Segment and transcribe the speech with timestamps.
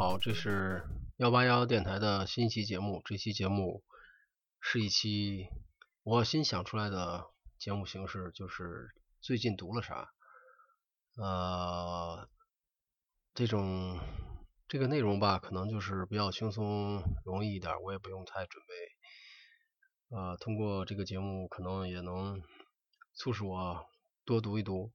[0.00, 0.82] 好，这是
[1.18, 3.02] 幺八幺电台的新一期节目。
[3.04, 3.84] 这期节目
[4.58, 5.46] 是一期
[6.02, 7.26] 我新想出来的
[7.58, 10.10] 节目形式，就是最近读了啥。
[11.16, 12.26] 呃，
[13.34, 14.00] 这种
[14.68, 20.16] 这个内容吧，可能就是比较轻松容易一点，我也不用太准备。
[20.16, 22.40] 呃，通过这个节目，可能也能
[23.12, 23.84] 促使我
[24.24, 24.94] 多读一读，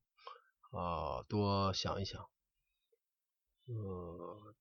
[0.71, 2.19] 啊，多想一想。
[3.67, 4.55] 呃。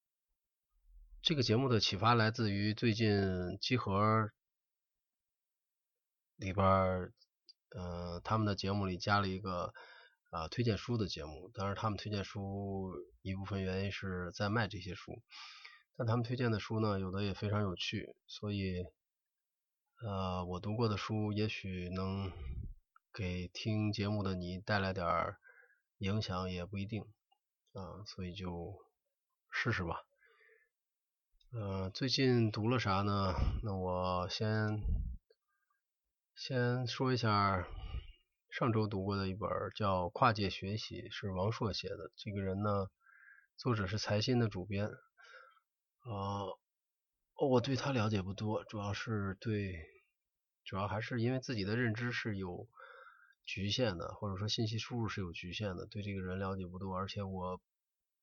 [1.25, 4.31] 这个节目的启发来自于最近集合
[6.37, 6.67] 里边，
[7.71, 9.73] 呃，他们的节目里加了一个
[10.29, 11.51] 啊推荐书的节目。
[11.55, 12.93] 当然，他们推荐书
[13.23, 15.23] 一部分原因是在卖这些书，
[15.97, 18.85] 但他们推荐的书呢，有的也非常有趣，所以
[20.03, 22.31] 呃，我读过的书也许能
[23.15, 25.07] 给听节目的你带来点
[25.97, 27.01] 影响，也不一定
[27.73, 28.77] 啊，所以就
[29.51, 30.05] 试试吧。
[31.57, 33.33] 呃，最近读了啥呢？
[33.63, 34.83] 那我先
[36.35, 37.65] 先说一下
[38.51, 42.11] 上周读过的一本叫《跨界学习》，是王朔写的。
[42.17, 42.89] 这个人呢，
[43.57, 44.87] 作者是财新的主编。
[46.01, 46.51] 啊，
[47.37, 49.77] 我对他了解不多，主要是对，
[50.65, 52.67] 主要还是因为自己的认知是有
[53.45, 56.97] 局限的，或者说信息输入是有局限的，对这个人了解不多。
[56.97, 57.61] 而且我，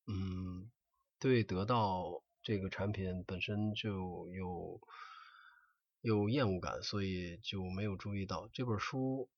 [0.05, 0.69] 嗯，
[1.17, 2.21] 对得到。
[2.43, 4.81] 这个产品本身就有
[6.01, 9.29] 有厌恶感，所以就没有注意到这本书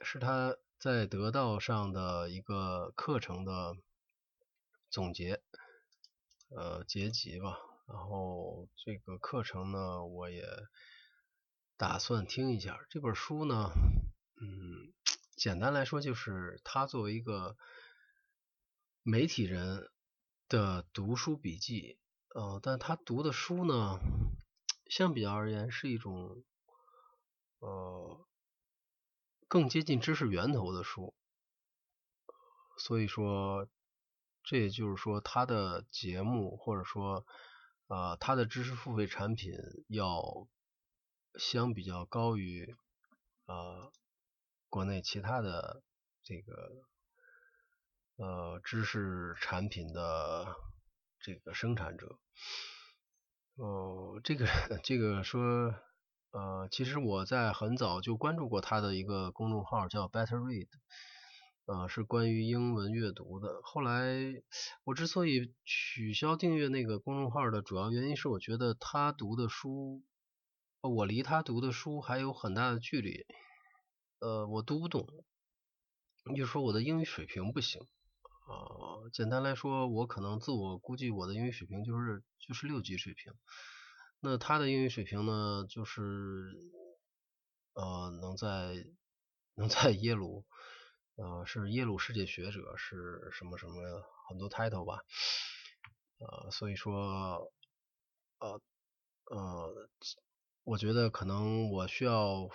[0.00, 3.76] 是他在得道上的一个课程的
[4.90, 5.42] 总结，
[6.50, 7.58] 呃结集吧。
[7.88, 10.46] 然后这个课程呢，我也
[11.76, 12.86] 打算听一下。
[12.88, 13.72] 这本书呢，
[14.40, 14.92] 嗯，
[15.34, 17.56] 简单来说就是他作为一个
[19.02, 19.90] 媒体人
[20.48, 21.98] 的读书笔记。
[22.34, 23.98] 呃，但他读的书呢，
[24.86, 26.42] 相比较而言是一种
[27.58, 28.26] 呃
[29.48, 31.14] 更接近知识源头的书，
[32.78, 33.68] 所以说
[34.42, 37.26] 这也就是说他的节目或者说
[37.88, 39.52] 啊他的知识付费产品
[39.88, 40.48] 要
[41.38, 42.74] 相比较高于
[43.44, 43.92] 啊
[44.70, 45.82] 国内其他的
[46.22, 46.82] 这个
[48.16, 50.56] 呃知识产品的。
[51.22, 52.18] 这个生产者，
[53.54, 54.46] 哦，这个
[54.82, 55.40] 这个说，
[56.32, 60.68] 呃，其实我在很早就关注过他的一个公众号，叫 Better Read，
[61.66, 63.60] 呃，是关于英文阅读的。
[63.62, 64.16] 后来
[64.82, 70.02] 我之所以取消订阅那个公众号的主要原因是，我觉得他读的书，
[70.80, 73.26] 我离他读的书还有很大的距离，
[74.18, 75.06] 呃，我读不懂，
[76.36, 77.86] 就说我的英语水平不行。
[78.52, 83.32] 呃，简单来说，我可能自我估计我的英语水平就是就是六级水平。
[84.20, 86.02] 那他的英语水平呢，就是
[87.72, 88.84] 呃能在
[89.54, 90.44] 能在耶鲁，
[91.16, 93.74] 呃是耶鲁世界学者，是什么什么
[94.28, 95.00] 很多 title 吧。
[96.18, 97.50] 呃，所以说
[98.38, 98.60] 呃
[99.30, 99.88] 呃，
[100.64, 102.50] 我觉得可能我需要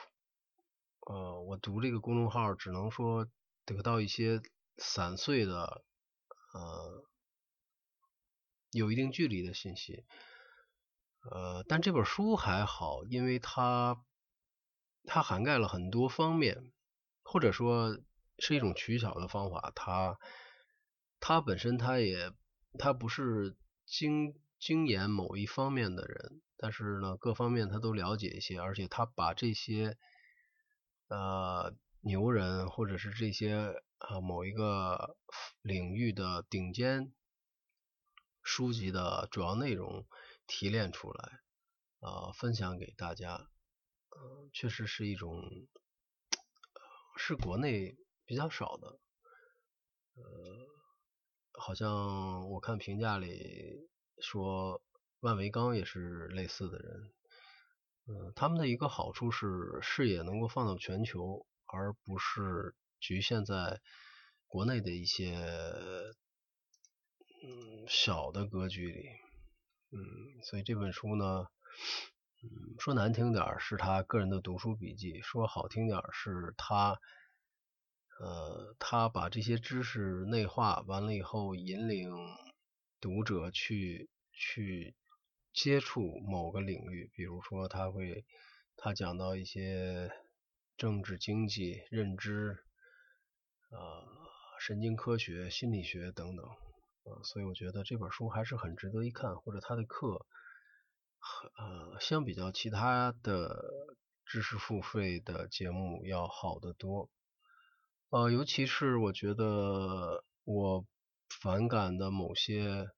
[1.08, 3.28] 呃我读这个公众号，只能说
[3.66, 4.40] 得到一些。
[4.80, 5.84] 散碎的，
[6.54, 7.04] 呃，
[8.72, 10.06] 有一定距离的信息，
[11.30, 14.04] 呃，但这本书还好，因为它
[15.04, 16.72] 它涵盖了很多方面，
[17.22, 18.00] 或者说
[18.40, 19.72] 是一种取巧的方法。
[19.76, 20.18] 它
[21.20, 22.32] 它本身它也
[22.80, 29.98] 它不是精精研某一方面的人，但是呢，各方面他都了解一些，而且他把这些
[31.10, 33.84] 呃牛人或者是这些。
[34.00, 35.18] 啊，某一个
[35.62, 37.12] 领域的顶尖
[38.44, 40.06] 书籍的主要内容
[40.46, 41.42] 提炼出来，
[42.00, 43.50] 啊，分享给大家，
[44.12, 45.42] 嗯，确实是一种
[47.18, 49.00] 是国内比较少的，
[50.14, 50.68] 呃，
[51.60, 53.90] 好像我看评价里
[54.22, 54.80] 说
[55.22, 57.14] 万维钢也是类似的人，
[58.06, 62.76] 嗯，他们的一个好处是视野能够放到全球，而不是。
[63.00, 63.80] 局限在
[64.48, 65.36] 国内的一些
[67.44, 69.10] 嗯小的格局里，
[69.92, 70.00] 嗯，
[70.44, 71.48] 所以这本书呢，
[72.44, 77.00] 嗯，说难听点是他个人的读书笔记，说好听点是他
[78.20, 82.10] 呃他把这些知识内化完了以后，引领
[83.00, 84.96] 读者去去
[85.54, 88.26] 接触某个领域，比如说他会
[88.76, 90.12] 他讲到一些
[90.78, 92.64] 政治、经济、认知。
[93.70, 94.04] 呃，
[94.60, 96.46] 神经科学、心理学等等，
[97.04, 100.26] 呃，所以我觉得这本书还是很值得一看，或者他的课，
[101.58, 103.66] 呃，相比较其他的
[104.26, 107.10] 知识付费的节目要好得多。
[108.10, 110.86] 呃，尤其是我觉得我
[111.42, 112.90] 反感的某些，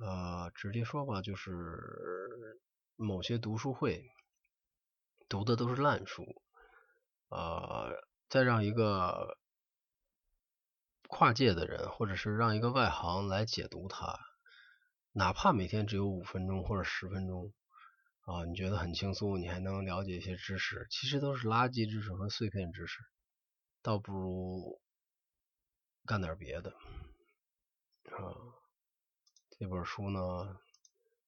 [0.00, 1.50] 呃，直接说吧，就是
[2.96, 4.02] 某些读书会
[5.28, 6.42] 读的都是烂书，
[7.28, 7.92] 呃，
[8.28, 9.38] 再让一个
[11.08, 14.18] 跨界的人，或者是让一个外行来解读它，
[15.12, 17.52] 哪怕每天只有五分钟或者十分钟，
[18.22, 22.98] 啊，你觉得很轻松，你还能了解一些知识，其实都是垃圾知识和碎片知识。
[23.82, 24.80] 倒不如
[26.04, 28.34] 干点别的啊！
[29.58, 30.58] 这本书呢，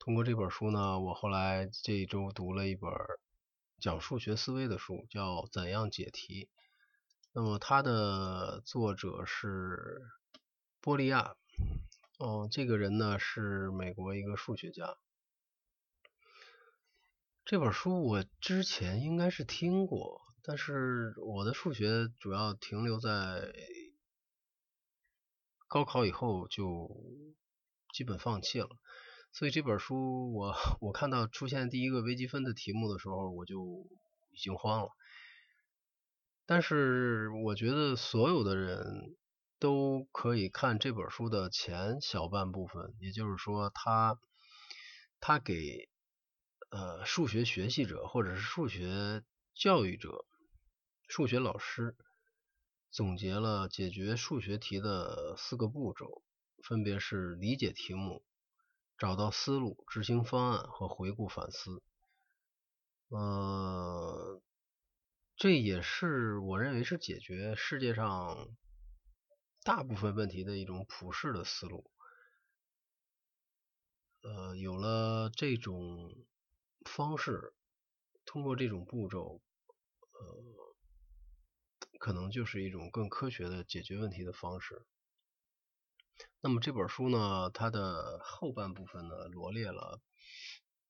[0.00, 2.90] 通过这本书呢，我后来这一周读了一本
[3.78, 6.46] 讲数学思维的书，叫《怎样解题》。
[7.32, 10.00] 那么它的作者是
[10.80, 11.36] 波利亚，
[12.18, 14.96] 哦，这个人呢是美国一个数学家。
[17.44, 20.22] 这本书我之前应该是听过。
[20.40, 23.52] 但是我的数学主要停留在
[25.66, 26.88] 高考以后就
[27.92, 28.70] 基本放弃了，
[29.30, 33.86] 所以这本书我 我看到出现第一个微积分的题目的时候我就
[34.30, 34.88] 已经慌了。
[36.50, 39.14] 但是我觉得所有的人
[39.58, 44.18] 都可以看这本书的前小半部分，也就是说他
[45.20, 45.90] 他给
[46.70, 49.22] 呃数学学习者或者是数学
[49.54, 50.24] 教育者。
[51.06, 51.94] 数学老师
[52.90, 56.22] 总结了解决数学题的四个步骤，
[56.62, 58.24] 分别是理解题目、
[58.96, 61.82] 找到思路、执行方案和回顾反思。
[63.10, 64.40] 呃，
[65.38, 68.56] 这也是我认为是解决世界上
[69.62, 71.88] 大部分问题的一种普世的思路。
[74.20, 76.26] 呃，有了这种
[76.84, 77.54] 方式，
[78.24, 79.40] 通过这种步骤，
[80.12, 80.44] 呃。
[82.00, 84.86] 可能就是一种更科学的解决问题的方式。
[86.40, 90.00] 那么这本书呢，它的后半部分呢，罗列了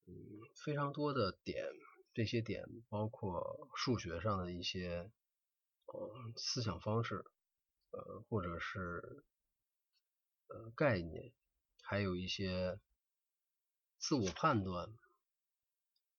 [0.06, 0.15] 嗯
[0.65, 1.67] 非常多的点，
[2.19, 5.09] 这些点包括数学上的一些
[5.87, 7.25] 呃思想方式，
[7.93, 9.25] 呃或者是
[10.49, 11.32] 呃概念，
[11.81, 12.81] 还有一些
[14.00, 14.93] 自我判断，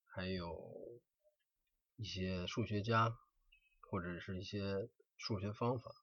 [0.05, 1.01] 还有
[1.97, 3.19] 一些数学家。
[3.91, 4.87] 或者是一些
[5.17, 5.95] 数学方法，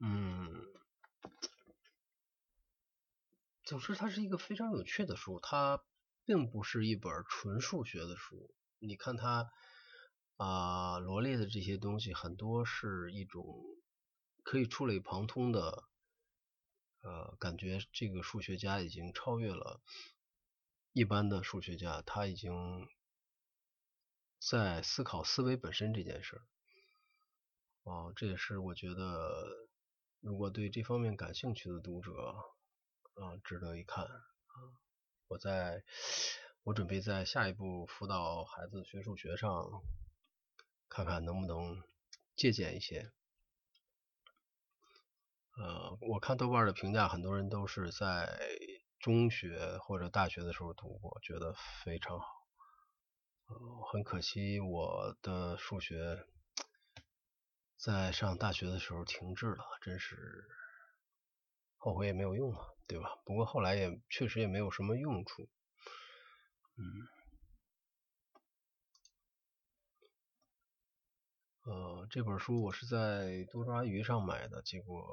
[0.00, 0.52] 嗯，
[3.64, 5.82] 总之它是一个非常有趣的书，它
[6.28, 8.54] 并不是一本纯数学的书。
[8.80, 9.50] 你看它
[10.36, 13.42] 啊罗列的这些东西，很多是一种
[14.42, 15.88] 可以触类旁通的，
[17.00, 19.80] 呃，感觉这个数学家已经超越了
[20.92, 22.86] 一般的数学家，他已经。
[24.40, 26.42] 在思考思维本身这件事儿，
[27.82, 29.66] 哦，这也是我觉得
[30.20, 32.12] 如果对这方面感兴趣的读者
[33.14, 34.12] 啊，值得一看啊。
[35.28, 35.84] 我在，
[36.64, 39.82] 我准备在下一步辅导孩子学数学上，
[40.88, 41.82] 看看能不能
[42.34, 43.12] 借鉴一些。
[45.56, 48.38] 呃，我看豆瓣的评价，很多人都是在
[48.98, 51.54] 中学或者大学的时候读过，觉得
[51.84, 52.26] 非常好。
[53.48, 53.56] 呃
[53.92, 56.26] 很可惜，我的数学
[57.76, 60.46] 在上大学的时候停滞了，真是
[61.78, 63.18] 后悔也没有用嘛，对吧？
[63.24, 65.48] 不过后来也确实也没有什么用处。
[66.76, 66.84] 嗯，
[71.62, 75.04] 呃，这本书我是在多抓鱼上买的，结果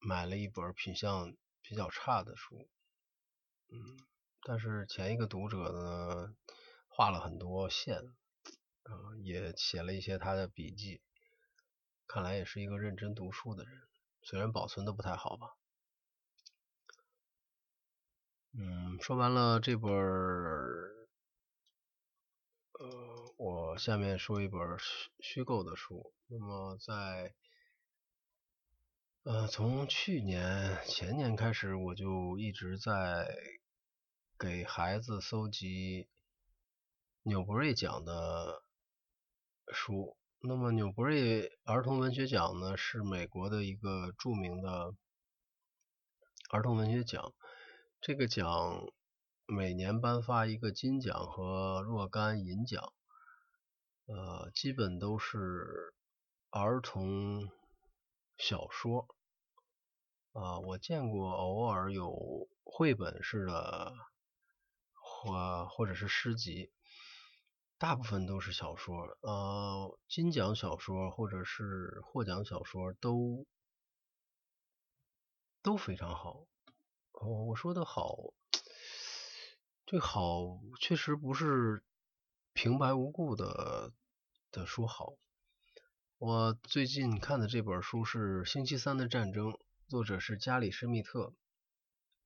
[0.00, 2.68] 买了一本品相比较差的书。
[3.68, 3.78] 嗯，
[4.42, 6.34] 但是前一个读者呢？
[6.88, 7.98] 画了很多线，
[8.84, 11.02] 嗯，也写了一些他的笔记，
[12.06, 13.82] 看来也是一个认真读书的人，
[14.22, 15.58] 虽然保存的不太好吧。
[18.58, 19.92] 嗯，说完了这本，
[22.72, 26.14] 呃，我下面说一本虚虚构的书。
[26.26, 27.34] 那么在，
[29.24, 33.28] 呃，从去年前年开始，我就一直在
[34.38, 36.08] 给孩子搜集。
[37.24, 38.62] 纽伯瑞奖的
[39.70, 44.94] 书，那么纽伯瑞儿童文学奖呢，是美国的一个著名的
[46.48, 47.34] 儿童文学奖。
[48.06, 48.86] 这个奖
[49.46, 52.92] 每年颁发一个金奖和若干银奖，
[54.06, 55.92] 呃，基本都是
[56.50, 57.50] 儿童
[58.38, 59.08] 小说，
[60.34, 63.92] 啊，我见过偶尔有绘本式的，
[64.92, 66.70] 或或者是诗集，
[67.76, 69.18] 大部分都是小说。
[69.22, 73.44] 呃，金奖小说或者是获奖小说都
[75.60, 76.46] 都非常好。
[77.16, 78.14] 哦，我说的好，
[79.86, 81.82] 这好确实不是
[82.52, 83.92] 平白无故的
[84.50, 85.14] 的说好。
[86.18, 89.52] 我最近看的这本书是《星期三的战争》，
[89.88, 91.32] 作者是加里施密特。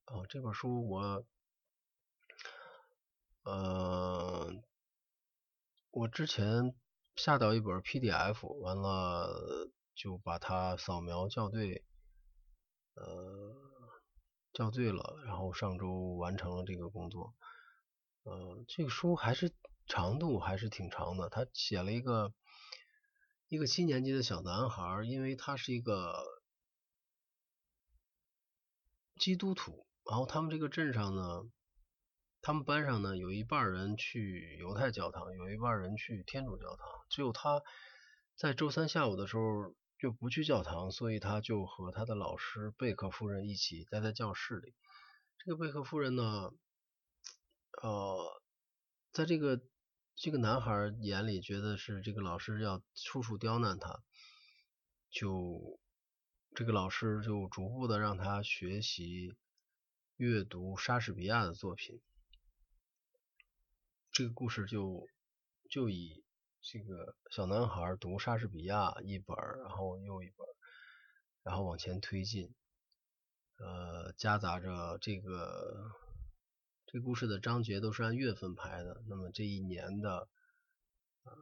[0.05, 1.25] 啊，这本书我，
[3.43, 4.51] 呃，
[5.89, 6.75] 我之前
[7.15, 11.85] 下到一本 PDF，完了就把它扫描校对，
[12.95, 13.70] 呃，
[14.53, 17.33] 校对了，然后上周完成了这个工作。
[18.23, 19.51] 呃，这个书还是
[19.85, 22.33] 长度还是挺长的，他写了一个。
[23.47, 26.15] 一个七年级的小男孩，因为他是一个
[29.19, 31.41] 基督徒，然后他们这个镇上呢，
[32.41, 37.61] 他们班上呢有一半人去犹太教堂，有一半人去天主教堂，只有他
[38.37, 44.73] 在周三下午的时候就不去教堂，所以他就和他的老师贝克夫人一起待在教室里。
[45.37, 46.51] 这个贝克夫人呢，
[47.83, 48.41] 呃，
[49.13, 49.61] 在这个。
[50.13, 54.03] 这个男孩眼里觉得是这个老师要处处刁难他，
[55.09, 55.79] 就
[56.53, 59.35] 这个老师就逐步的让他学习
[60.17, 61.99] 阅读莎士比亚的作品。
[64.11, 65.07] 这个故事就
[65.71, 66.23] 就以
[66.61, 70.47] 这个小男孩读莎士比亚一本然后又一本，
[71.43, 72.53] 然后往前推进，
[73.57, 75.91] 呃，夹杂着这个。
[76.87, 80.27] 这故事的章节都是按月份排的，那么这一年的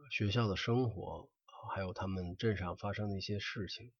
[0.08, 1.28] 学校的生活，
[1.74, 3.92] 还有他们镇上发生的一些事情，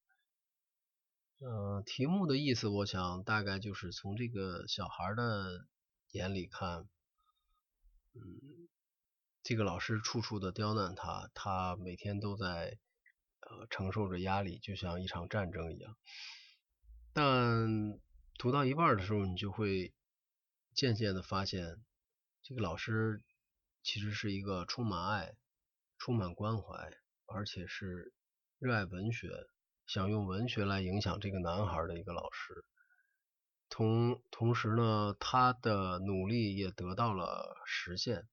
[1.41, 5.67] 嗯，题目的意思，我想大概就是从这个小孩的
[6.12, 6.89] 眼里看，
[8.12, 8.69] 嗯，
[9.42, 12.78] 这个老师处处的刁难他，他每天都在
[13.40, 15.97] 呃承受着压力，就像一场战争一样。
[17.12, 17.99] 但
[18.38, 19.92] 读到一半的时候，你就会。
[20.73, 21.82] 渐渐的发现，
[22.44, 23.23] 这个老师
[23.82, 25.35] 其实是一个充满爱、
[25.99, 26.92] 充满关怀，
[27.26, 28.14] 而且是
[28.61, 29.28] 热爱文学，
[29.87, 32.64] 想用文学来影响这个男孩的一个老师。
[33.68, 38.28] 同同时呢，他的努力也得到了实现。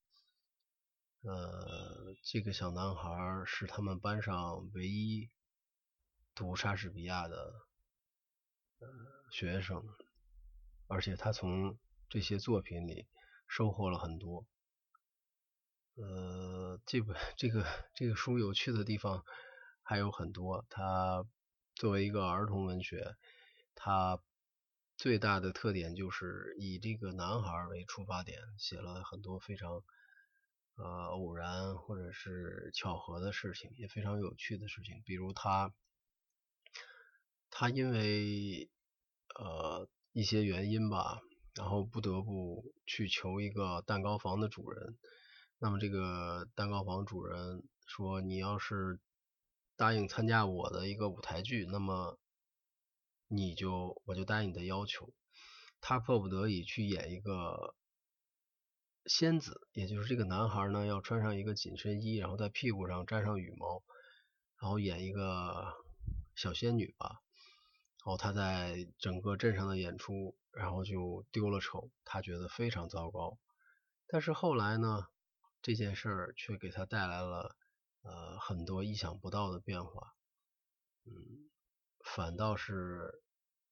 [1.22, 5.30] 呃，这个小男孩是他们班上唯一
[6.36, 7.54] 读莎士比亚的
[8.80, 8.88] 呃
[9.32, 9.84] 学生，
[10.88, 13.08] 而且他从这些作品里
[13.48, 14.46] 收获了很多。
[15.96, 19.26] 呃，这本这个这个书有趣的地方
[19.82, 20.66] 还有很多。
[20.70, 21.26] 它
[21.76, 23.16] 作为一个儿童文学，
[23.74, 24.22] 它
[24.96, 29.84] 最大的特点就是以这个男孩为出发点，写了很多非常
[30.78, 35.04] 呃偶然或者是巧合的事情，也非常有趣的事情。
[35.06, 35.74] 比如他
[37.50, 38.70] 他因为
[39.36, 41.20] 呃一些原因吧。
[41.58, 44.96] 然后不得不去求一个蛋糕房的主人，
[45.58, 49.00] 那么这个蛋糕房主人说：“你要是
[49.76, 52.20] 答应参加我的一个舞台剧，那么
[53.28, 55.12] 你就我就答应你的要求。”
[55.82, 57.74] 他迫不得已去演一个
[59.08, 63.84] 仙子，也就是这个男孩呢要穿上一个紧身衣，然后在屁股上粘上羽毛，
[64.60, 65.74] 然后演一个
[66.36, 67.22] 小仙女吧。
[68.06, 73.38] 然后他在整个镇上的演出，然后就丢了丑，他觉得非常糟糕。
[74.08, 75.08] 但是后来呢，
[75.62, 77.58] 这件事儿却给他带来了
[78.04, 80.14] 呃很多意想不到的变化，
[81.06, 81.50] 嗯，
[82.16, 83.22] 反倒是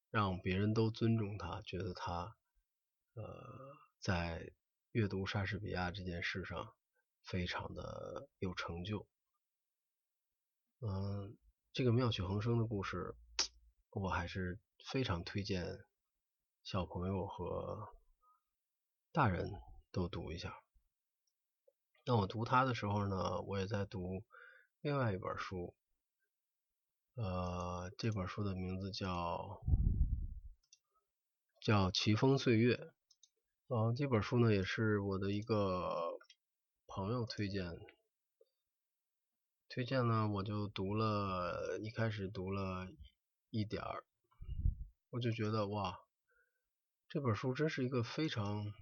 [0.09, 2.35] 让别人都尊重他，觉得他
[3.13, 3.23] 呃
[4.01, 4.51] 在
[4.95, 6.73] 阅读莎士比亚这件事上
[7.21, 9.05] 非常的有成就。
[10.79, 11.35] 嗯，
[11.73, 13.13] 这个妙趣横生的故事。
[13.89, 15.65] 我还是非常推荐
[16.63, 17.93] 小朋友和
[19.11, 19.51] 大人
[19.91, 20.61] 都读一下。
[22.05, 24.23] 那我读它的时候呢，我也在读
[24.79, 25.75] 另外一本书，
[27.15, 29.61] 呃，这本书的名字叫
[31.59, 32.75] 叫《奇峰岁月》。
[33.67, 36.19] 啊，这本书呢也是我的一个
[36.87, 37.77] 朋友推荐，
[39.69, 42.87] 推荐呢我就读了，一开始读了。
[43.51, 44.03] 一点儿，
[45.11, 45.97] 我就觉得哇，
[47.07, 48.73] 这本书真是一个非常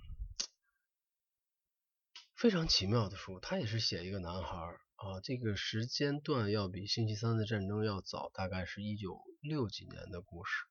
[2.35, 3.39] 非常奇妙的书。
[3.39, 4.57] 他也是写一个男孩
[4.95, 10.65] 啊，这个时间段要比星期三的战争要早，大概是一九六几年的故事。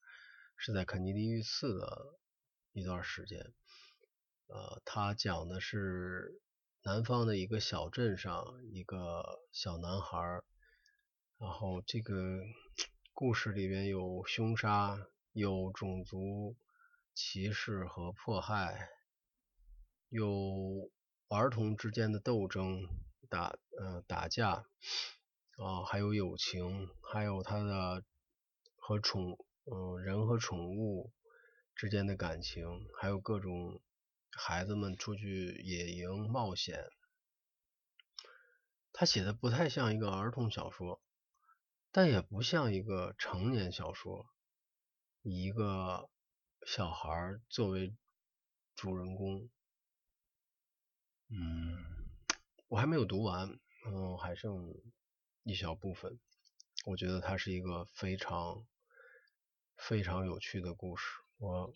[0.56, 2.18] 是在肯尼迪遇刺的
[2.72, 3.54] 一段时间。
[4.54, 6.42] 呃，他讲的是
[6.82, 10.42] 南方的一个小镇上一个小男孩，
[11.38, 12.42] 然后这个
[13.14, 14.98] 故事里边有凶杀，
[15.32, 16.54] 有种族
[17.14, 18.90] 歧视和迫害，
[20.10, 20.90] 有
[21.28, 22.86] 儿童之间的斗争、
[23.30, 24.66] 打呃打架
[25.56, 28.04] 啊，还有友情，还有他的
[28.76, 31.10] 和宠嗯人和宠物
[31.74, 33.80] 之间的感情，还有各种。
[34.34, 36.88] 孩子们出去野营冒险，
[38.92, 41.02] 他写的不太像一个儿童小说，
[41.90, 44.26] 但也不像一个成年小说，
[45.20, 46.08] 以一个
[46.66, 47.94] 小孩作为
[48.74, 49.48] 主人公。
[51.28, 52.08] 嗯，
[52.68, 54.74] 我还没有读完，嗯，还剩
[55.42, 56.18] 一小部分。
[56.86, 58.66] 我觉得它是一个非常
[59.76, 61.06] 非常有趣的故事。
[61.36, 61.74] 我。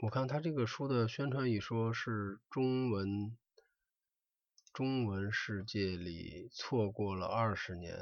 [0.00, 3.36] 我看他这个书的宣传语说是中文
[4.74, 7.96] 中文世界里错过了二十年，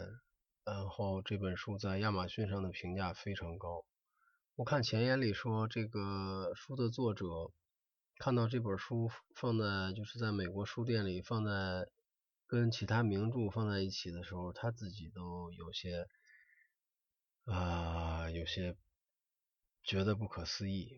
[0.64, 3.84] 然后这本书在亚马逊上的评价非常高。
[4.56, 7.26] 我看前言里说这个书的作者
[8.18, 11.88] 看到这本书放在就是在美国书店里放在
[12.48, 16.08] 跟其他名著放在一起的时候，他自己都有些
[17.44, 18.76] 啊有些
[19.84, 20.96] 觉得不可思议。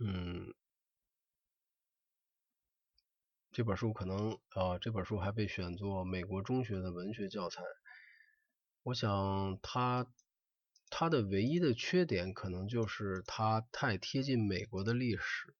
[0.00, 0.52] 嗯，
[3.52, 7.62] 这本书可能啊，这本书还被选作美国中学的文学教材。
[8.82, 10.06] 我想，它
[10.90, 15.54] 它的唯一的缺点可能就是它太贴近美国的历史。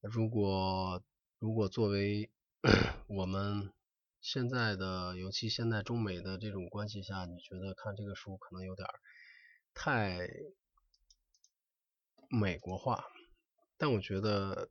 [0.00, 1.02] 如果
[1.38, 2.30] 如果作为
[3.06, 3.72] 我们
[4.20, 8.86] 现在的，尤其现在中美的这种关系下，你觉得看这个书可能有点
[9.74, 10.28] 太
[12.28, 13.04] 美国化。
[13.80, 14.70] 但我觉得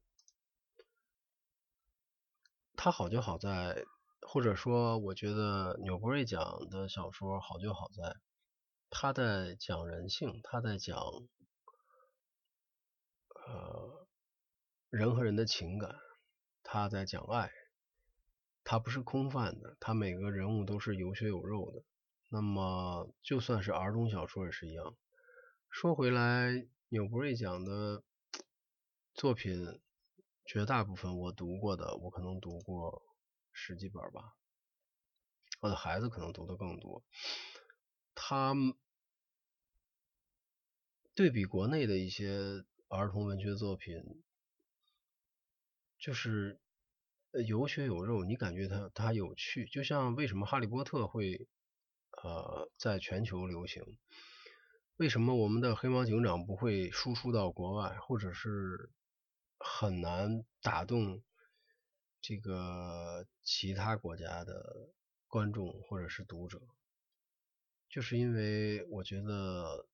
[2.76, 3.86] 他好就好在，
[4.22, 8.18] 或者说，我觉得纽伯瑞奖的小说好就好在，
[8.90, 10.98] 他在讲人性，他在讲
[13.34, 14.08] 呃
[14.90, 15.96] 人和人的情感，
[16.62, 17.50] 他在讲爱，
[18.66, 21.82] 他不是空泛的，他每个人物都是有血有肉的。
[22.30, 24.98] 那么就算是儿童小说也是一样。
[25.70, 28.04] 说回来，纽伯瑞奖的。
[29.18, 29.82] 作品
[30.46, 33.02] 绝大部分我读过的，我可能读过
[33.52, 34.36] 十几本吧。
[35.60, 37.04] 我的孩子可能读的更多。
[38.14, 38.54] 他
[41.16, 43.96] 对比国内的一些儿童文学作品，
[45.98, 46.60] 就是
[47.48, 49.66] 有血有肉，你感觉它它有趣。
[49.66, 51.48] 就像为什么《哈利波特》会
[52.22, 53.84] 呃在全球流行？
[54.98, 58.92] 为什么我们的《黑猫警长》不会输出到国外，或者是？
[59.60, 61.24] 很难打动
[62.22, 64.92] 这个其他国家的
[65.28, 66.62] 观众或者是读者，
[67.90, 69.88] 就是因为我觉得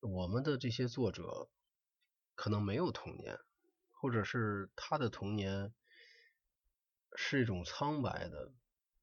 [0.00, 1.50] 我们的这些作者
[2.34, 3.38] 可能没有童年，
[3.90, 5.74] 或者是他的童年
[7.16, 8.52] 是一种苍白的，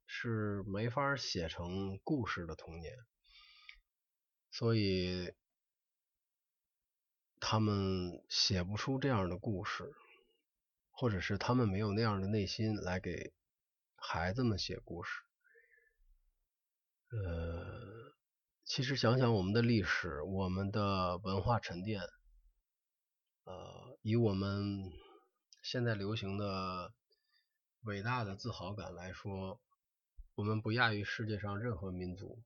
[0.06, 2.96] 是没法写成故事的童年，
[4.52, 5.34] 所以。
[7.40, 9.94] 他们写不出这样的故事，
[10.90, 13.34] 或者是他们没有那样的内心来给
[13.96, 15.22] 孩子们写故事。
[17.10, 18.16] 呃，
[18.66, 22.02] 其实想想我们的历史，我们的文化沉淀，
[23.44, 24.92] 呃，以我们
[25.62, 26.92] 现在流行的
[27.82, 29.62] 伟大的自豪感来说，
[30.34, 32.44] 我们不亚于世界上任何民族，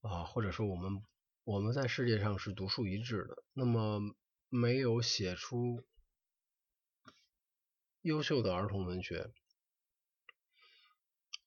[0.00, 1.04] 啊，或者说我们。
[1.46, 4.00] 我们在世界上是独树一帜的，那么
[4.48, 5.86] 没有写出
[8.02, 9.30] 优秀的儿童文学，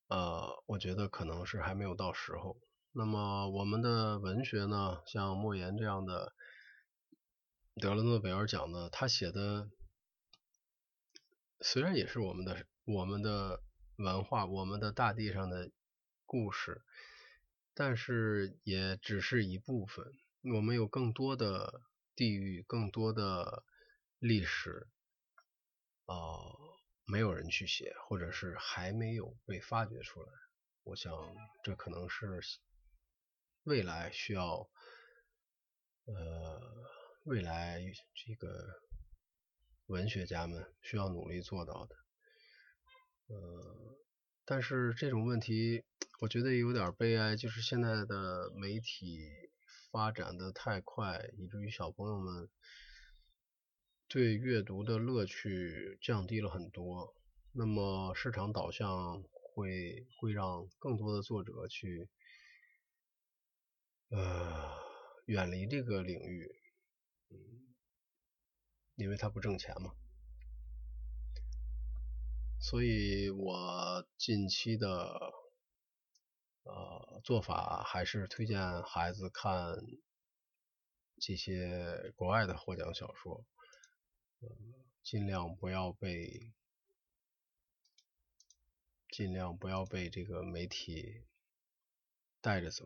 [0.08, 2.58] 呃，我觉得可能是还没有到时候。
[2.94, 6.34] 那么我们的文学呢，像莫言这样的
[7.76, 9.70] 得了诺贝尔奖的，他写的
[11.60, 13.62] 虽然也是我们的我们的
[13.98, 15.70] 文化，我们的大地上的
[16.26, 16.86] 故事。
[17.80, 20.06] 但是也只是一部分，
[20.54, 21.82] 我们有更多的
[22.14, 23.64] 地域，更多的
[24.18, 24.90] 历史，
[26.04, 26.60] 呃，
[27.06, 30.30] 没有人去写，或者是还没有被发掘出来。
[30.84, 31.14] 我想
[31.64, 32.42] 这可能是
[33.64, 34.70] 未来需要，
[36.04, 36.62] 呃，
[37.24, 37.80] 未来
[38.14, 38.82] 这个
[39.86, 41.96] 文学家们需要努力做到的。
[43.28, 43.98] 呃，
[44.50, 45.86] 但是这种问题。
[46.22, 49.22] 我觉得有点悲哀，就是现在的媒体
[49.90, 52.50] 发展的太快，以至于小朋友们
[54.10, 57.16] 对阅读的乐趣降低了很多。
[57.54, 62.10] 那么市场导向会会让更多的作者去
[64.10, 64.70] 呃
[65.26, 66.52] 远离这个领域，
[67.30, 67.38] 嗯，
[68.96, 69.94] 因为它不挣钱嘛。
[72.62, 75.32] 所以我近期的
[76.64, 79.76] 呃做法还是推荐孩子看
[81.20, 83.46] 这些国外的获奖小说，
[84.42, 84.50] 呃
[85.02, 86.52] 尽量不要被
[89.10, 91.26] 尽量不要被这个媒体
[92.42, 92.86] 带着走。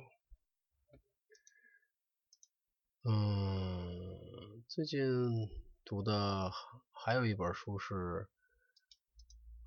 [3.04, 5.50] 嗯，最近
[5.84, 6.52] 读的
[6.94, 8.30] 还有一本书是。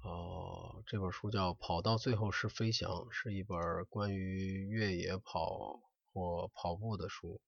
[0.07, 7.41] 哦，这本书叫《跑到最后是飞翔》，是一本关于越野跑或跑步的书。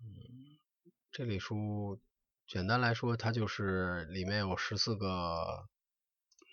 [0.00, 0.58] 嗯，
[1.10, 1.98] 这里书
[2.46, 5.66] 简单来说，它就是里面有十四个，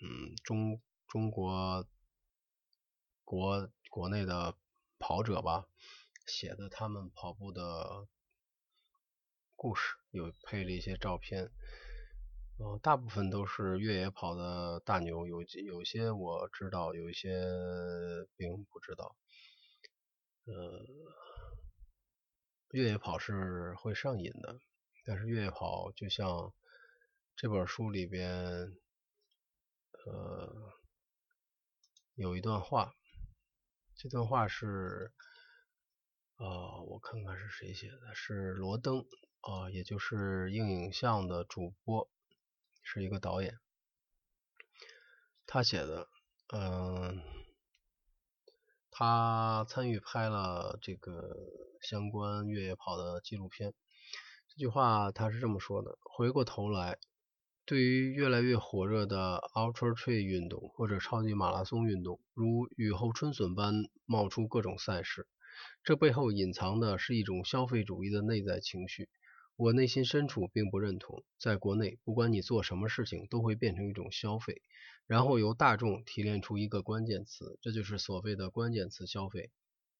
[0.00, 1.86] 嗯，中中国
[3.24, 4.56] 国国内的
[4.98, 5.66] 跑者吧
[6.26, 8.08] 写的他们跑步的
[9.54, 11.50] 故事，有配了一些照片。
[12.58, 17.30] 呃，大部分都是越野跑的大牛，有有些我知道，有一些
[18.34, 19.14] 并不知道。
[20.46, 20.86] 呃，
[22.70, 24.58] 越野跑是会上瘾的，
[25.04, 26.54] 但是越野跑就像
[27.36, 28.32] 这本书里边，
[30.06, 30.72] 呃，
[32.14, 32.94] 有一段话，
[33.96, 35.12] 这段话是，
[36.36, 39.04] 啊，我看看是谁写的，是罗登
[39.42, 42.08] 啊，也就是硬影像的主播。
[42.88, 43.58] 是一个导演，
[45.44, 46.06] 他写的，
[46.54, 47.20] 嗯，
[48.92, 51.36] 他参与拍了这个
[51.82, 53.74] 相关越野跑的纪录片。
[54.48, 56.96] 这句话他是这么说的：回过头来，
[57.64, 65.26] 对于越来越火热的 Ultra Trail 运动或者超级马拉松运动，如雨后春笋般冒出各种赛事，
[65.82, 69.10] 这背后隐藏的是一种消费主义的内在情绪。
[69.56, 74.60] 我内心深处并不认同，在国内，不管你做什么事情，都会变成一种消费，
[75.06, 79.50] 然后由大众提炼出一个关键词，这就是所谓的关键词消费。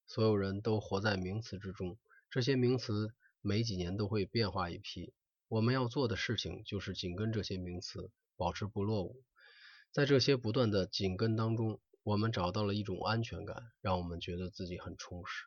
[0.06, 1.96] 所有人都活在名词之中，
[2.30, 5.14] 这些名词每几年都会变化一批。
[5.48, 9.22] 我们要做的事情就是紧跟这些名词，保持不落伍。
[9.90, 15.46] 在这些不断的紧跟当中，我们找到了一种安全感，让我们觉得自己很充实。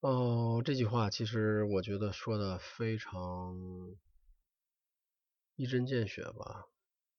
[0.00, 3.54] 哦，这句话其实我觉得说的非常
[5.56, 6.64] 一针见血吧。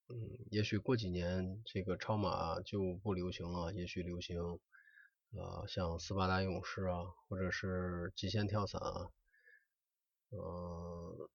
[0.09, 0.15] 嗯，
[0.49, 4.39] 也许过几年这个超马就不流行了，也许流行
[5.31, 9.11] 呃像斯巴达勇士啊，或者是极限跳伞啊。
[10.31, 11.29] 嗯，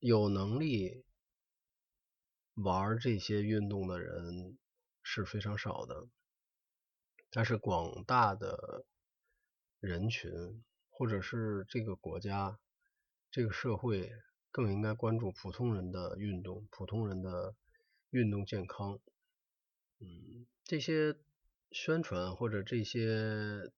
[0.00, 1.04] 有能力
[2.54, 4.58] 玩这些运动的人
[5.04, 6.08] 是非常少的，
[7.30, 8.84] 但是广大的。
[9.80, 10.30] 人群，
[10.90, 12.58] 或者是这个国家、
[13.30, 14.12] 这个社会，
[14.50, 17.56] 更应该关注普通人的运动、普通人的
[18.10, 19.00] 运动健康。
[19.98, 21.16] 嗯，这些
[21.72, 23.72] 宣传或者这些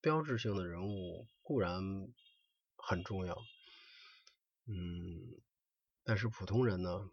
[0.00, 1.80] 标志性的人物固然
[2.76, 3.36] 很重要，
[4.66, 5.40] 嗯，
[6.04, 7.10] 但是普通人呢？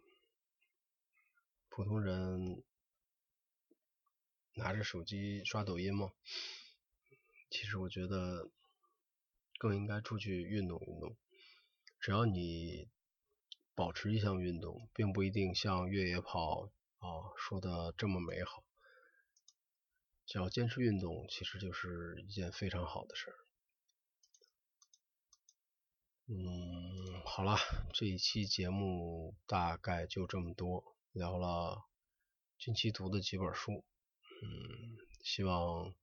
[1.68, 2.64] 普通人
[4.54, 6.10] 拿着手机刷抖音吗？
[7.48, 8.50] 其实我觉得
[9.58, 11.16] 更应该出去运动运动。
[12.00, 12.88] 只要你
[13.74, 18.64] 保持一项运动，并不一定像越野跑啊说的这么美好。
[20.26, 23.36] 只要坚持运动，其实就是一件非常好的事儿。
[26.28, 27.56] 嗯，好了，
[27.94, 31.84] 这一期节目大概就这么多，聊了
[32.58, 33.84] 近期读的几本书。
[34.42, 35.94] 嗯，希望。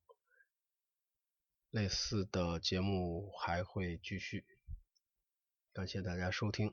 [1.74, 4.46] 类似的节目还会继续，
[5.74, 6.72] 感谢大家收听，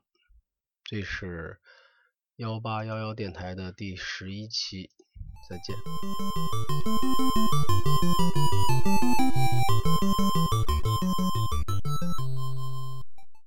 [0.84, 1.58] 这是
[2.36, 4.90] 幺八幺幺电台的第十一期，
[5.48, 5.74] 再见。